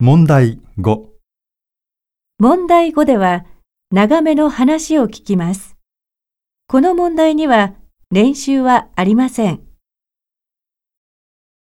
[0.00, 1.06] 問題5
[2.38, 3.44] 問題5では、
[3.90, 5.76] 長めの話を聞きます。
[6.68, 7.74] この問題には
[8.12, 9.67] 練習はありません。